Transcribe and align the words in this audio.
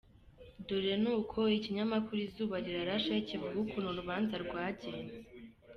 Dore 0.67 0.93
n’uko 1.03 1.39
ikinyamakuru 1.57 2.19
izuba 2.27 2.55
rirashe 2.65 3.13
kivuga 3.27 3.55
ukuntu 3.63 3.87
urubanza 3.89 4.35
rwagenze 4.45 5.15